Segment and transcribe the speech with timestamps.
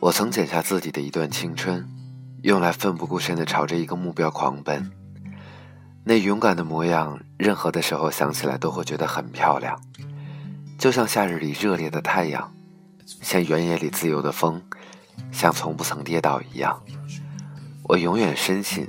[0.00, 1.84] 我曾剪下自己的一段青春，
[2.42, 4.88] 用来奋不顾身的朝着一个目标狂奔。
[6.04, 9.76] 那勇敢的模样，任何的时候想起来都会觉得很漂亮，
[10.78, 12.54] 就像夏日里热烈的太阳，
[13.22, 14.62] 像原野里自由的风，
[15.32, 16.80] 像从不曾跌倒一样。
[17.82, 18.88] 我永远深信，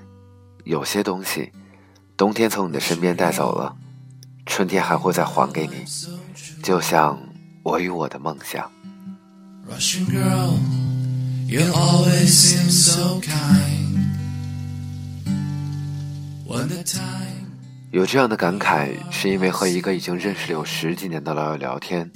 [0.63, 1.51] 有些东西，
[2.15, 3.75] 冬天从你的身边带走了，
[4.45, 5.83] 春天还会再还给你，
[6.61, 7.19] 就像
[7.63, 8.71] 我与我的梦想。
[11.49, 13.97] You always seem so kind.
[17.89, 22.11] 有这样的感慨，是因为和一个已经认识了有十几年的老友聊天，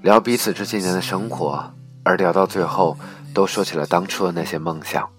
[0.00, 2.96] 聊彼此这些年的生活，而聊到最后，
[3.34, 5.10] 都说起了当初的那些梦想。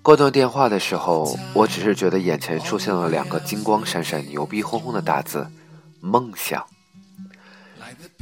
[0.00, 5.44] 挂断电话的时候，我只是觉得眼前出现了两个金光闪闪、牛逼哄哄的大字：
[6.00, 6.64] 梦想。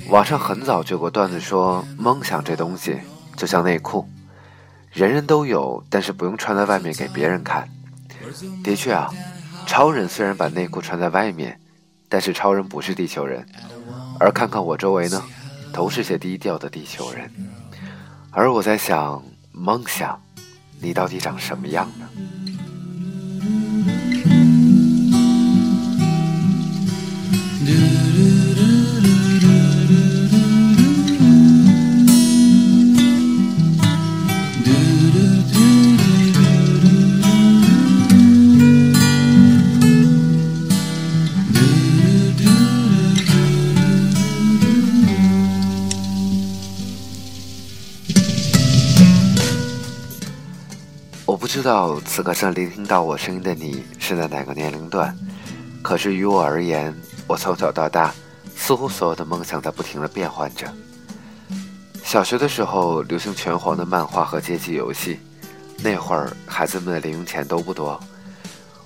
[0.08, 2.98] 网上很早就有个段子说，梦想这东西。
[3.36, 4.08] 就像内裤，
[4.92, 7.68] 人人都有，但是不用穿在外面给别人看。
[8.64, 9.12] 的确啊，
[9.66, 11.60] 超人虽然把内裤穿在外面，
[12.08, 13.46] 但是超人不是地球人。
[14.18, 15.22] 而看看我周围呢，
[15.72, 17.30] 都是些低调的地球人。
[18.30, 20.20] 而我在想，梦想，
[20.80, 22.08] 你到底长什么样呢？
[51.56, 55.16] 知道此刻正聆听到我声音的你是在哪个年龄段？
[55.80, 56.94] 可是于我而言，
[57.26, 58.12] 我从小到大，
[58.54, 60.70] 似乎所有的梦想在不停的变换着。
[62.04, 65.18] 小学的时候流行拳皇的漫画和街机游戏，
[65.82, 67.98] 那会儿孩子们的零用钱都不多，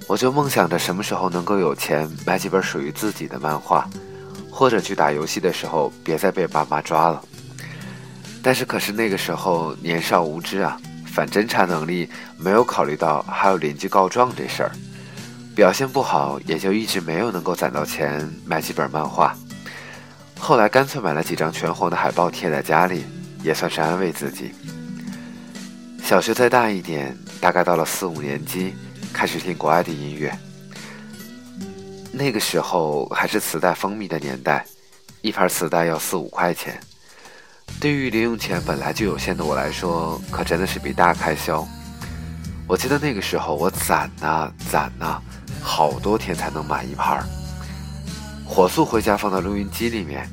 [0.06, 3.90] 我就梦想着什么时候能够有钱买几本属于自己的漫画，
[4.48, 7.20] 或者去打游戏的时候别再被爸妈抓了。
[8.40, 10.80] 但是可是那个时候年少无知啊。
[11.20, 12.08] 反侦查能力
[12.38, 14.72] 没有考虑到还有邻居告状这事儿，
[15.54, 19.36] 表现不好也就一直没有能够攒到钱买几本漫画。
[20.38, 23.04] 后来干脆买了几张全红的海报贴在家里，
[23.42, 24.52] 也算是安慰自己。
[26.02, 28.74] 小学再大一点，大概到了四五年级，
[29.12, 30.34] 开始听国外的音乐。
[32.10, 34.64] 那个时候还是磁带风靡的年代，
[35.20, 36.80] 一盘磁带要四五块钱。
[37.78, 41.66] 对于零用钱本来就有限的我来说，可真的是笔大开销。
[42.66, 45.20] 我记得那个时候，我攒呐攒呐，
[45.60, 47.24] 好多天才能买一盘。
[48.44, 50.28] 火速回家放到录音机里面，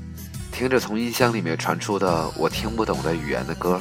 [0.52, 3.80] 听着从音箱里面传出的我听不懂的语言的歌，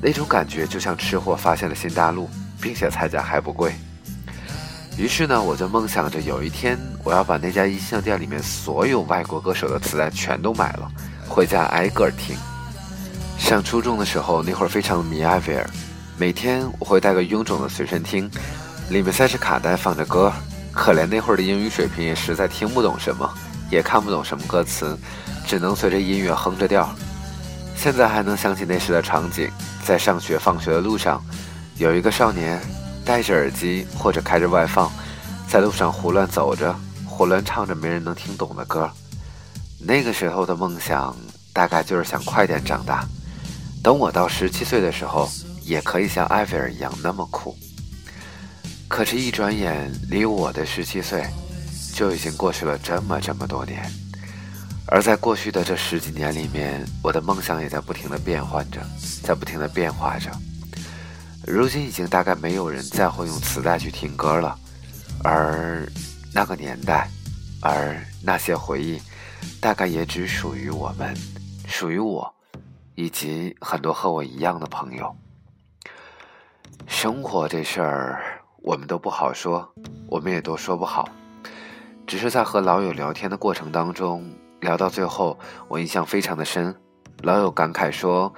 [0.00, 2.30] 那种感觉就像吃货发现了新大陆，
[2.60, 3.74] 并且菜价还不贵。
[4.96, 10.90] 于是呢，我就梦想着有一天我要把那家音像店里面所有外国歌手的磁带全都买了，
[11.28, 12.34] 回家挨个听。
[13.46, 15.70] 上初中的时候，那会儿非常迷艾薇儿，
[16.16, 18.28] 每天我会带个臃肿的随身听，
[18.90, 20.32] 里面塞着卡带，放着歌。
[20.72, 23.32] 可怜那会儿的英语水平也实在听不懂什么，
[23.70, 24.98] 也看不懂什么歌词，
[25.46, 26.92] 只能随着音乐哼着调。
[27.76, 29.48] 现在还能想起那时的场景，
[29.84, 31.24] 在上学放学的路上，
[31.76, 32.60] 有一个少年
[33.04, 34.90] 戴着耳机或者开着外放，
[35.46, 36.74] 在路上胡乱走着，
[37.06, 38.90] 胡乱唱着没人能听懂的歌。
[39.78, 41.16] 那个时候的梦想，
[41.52, 43.06] 大概就是想快点长大。
[43.82, 45.30] 等我到十七岁的时候，
[45.62, 47.56] 也可以像艾菲尔一样那么酷。
[48.88, 51.24] 可是，一转眼，离我的十七岁
[51.94, 53.84] 就已经过去了这么这么多年。
[54.88, 58.80] 而在过去的这十几年里面，我的梦想也在不停的变换着，
[59.22, 60.30] 在不停的变化着。
[61.44, 64.56] 如今，已经大概没有人再会用磁带去听歌了，
[65.24, 65.84] 而
[66.32, 67.10] 那个年代，
[67.60, 69.00] 而那些回忆，
[69.60, 71.16] 大概也只属于我们，
[71.66, 72.32] 属于我。
[72.96, 75.14] 以及很多和我一样的朋友，
[76.86, 79.70] 生活这事儿我们都不好说，
[80.08, 81.06] 我们也都说不好。
[82.06, 84.24] 只是在和老友聊天的过程当中，
[84.60, 85.38] 聊到最后，
[85.68, 86.74] 我印象非常的深。
[87.22, 88.32] 老友感慨说：“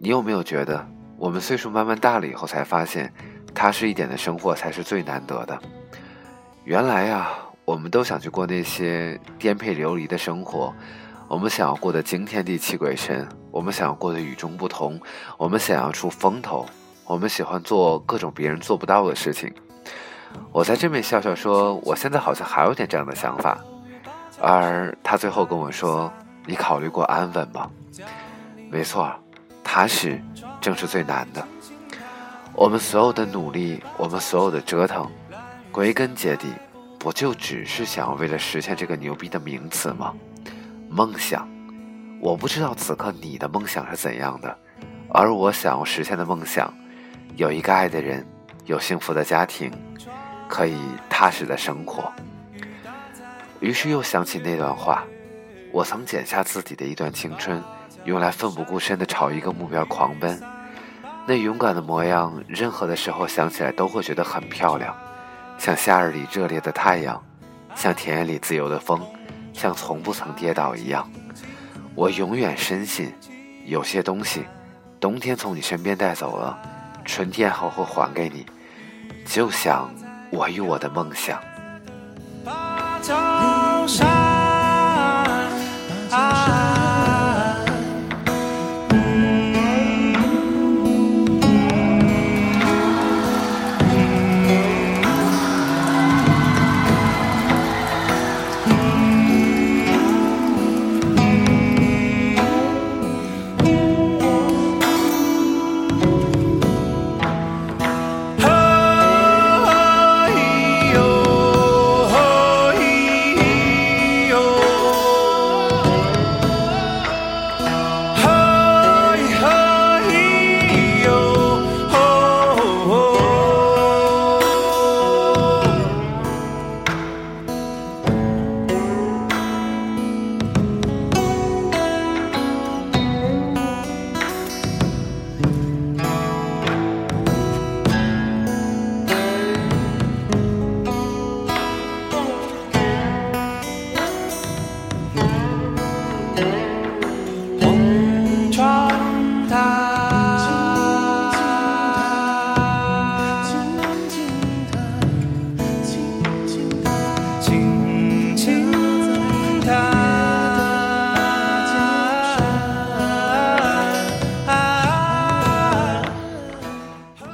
[0.00, 0.84] 你有没有觉得，
[1.16, 3.12] 我们岁数慢慢大了以后，才发现，
[3.54, 5.56] 踏实一点的生活才是最难得的？
[6.64, 7.30] 原来呀，
[7.64, 10.74] 我们都想去过那些颠沛流离的生活。”
[11.32, 15.00] 我们想要过得惊天地泣鬼神，我们想要过得与众不同，
[15.38, 16.66] 我们想要出风头，
[17.06, 19.50] 我们喜欢做各种别人做不到的事情。
[20.52, 23.58] 我在这边笑笑说，我现在好像还有点这样的想法。
[24.42, 26.12] 而他最后跟我说
[26.44, 27.70] ：“你考虑过安稳吗？”
[28.70, 29.10] 没错，
[29.64, 30.20] 踏实
[30.60, 31.42] 正是最难的。
[32.52, 35.10] 我们所有的努力，我们所有的折腾，
[35.70, 36.48] 归根结底，
[36.98, 40.12] 不就只是想要为了实现这个牛逼的名词吗？
[40.92, 41.48] 梦想。
[42.20, 44.58] 我不知道此刻你的梦想是怎样的，
[45.08, 46.72] 而我想要实现的梦想，
[47.34, 48.24] 有一个爱的人，
[48.66, 49.72] 有幸福的家庭，
[50.46, 50.76] 可以
[51.08, 52.12] 踏实的生活。
[53.58, 55.02] 于是又想起那段话：
[55.72, 57.62] 我曾剪下自己的一段青春，
[58.04, 60.38] 用来奋不顾身的朝一个目标狂奔。
[61.26, 64.94] 那勇敢的模样，任何的时候想起来都会觉得很漂亮，
[65.56, 67.20] 像夏日里热烈的太阳，
[67.74, 69.00] 像田野里自由的风，
[69.52, 71.10] 像从不曾跌倒一样。
[71.94, 73.12] 我永远深信，
[73.66, 74.44] 有些东西，
[74.98, 76.58] 冬天从你身边带走了，
[77.04, 78.46] 春天后会还给你，
[79.26, 79.92] 就像
[80.30, 81.38] 我与我的梦想。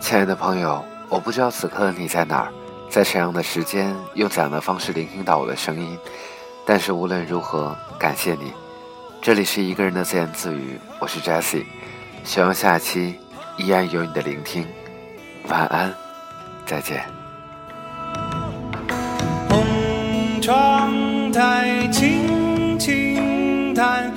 [0.00, 2.49] 亲爱的朋友，我不知道此刻你在哪儿，
[2.89, 5.99] 在什么样的时间，用怎样的方式聆听到我的声音。
[6.65, 8.53] 但是无论如何，感谢你。
[9.20, 11.65] 这里是一个人的自言自语，我是 Jesse，
[12.25, 13.19] 希望下期
[13.56, 14.67] 依然有你的聆听，
[15.49, 15.93] 晚安，
[16.65, 17.05] 再见。
[20.41, 24.11] 窗台轻轻弹。